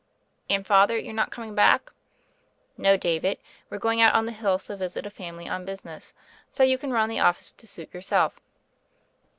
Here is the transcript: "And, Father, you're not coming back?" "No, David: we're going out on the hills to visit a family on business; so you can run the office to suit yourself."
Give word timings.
"And, 0.49 0.65
Father, 0.65 0.97
you're 0.97 1.13
not 1.13 1.29
coming 1.29 1.53
back?" 1.53 1.91
"No, 2.75 2.97
David: 2.97 3.37
we're 3.69 3.77
going 3.77 4.01
out 4.01 4.15
on 4.15 4.25
the 4.25 4.31
hills 4.31 4.65
to 4.65 4.75
visit 4.75 5.05
a 5.05 5.11
family 5.11 5.47
on 5.47 5.63
business; 5.63 6.15
so 6.51 6.63
you 6.63 6.79
can 6.79 6.89
run 6.91 7.07
the 7.07 7.19
office 7.19 7.51
to 7.51 7.67
suit 7.67 7.93
yourself." 7.93 8.39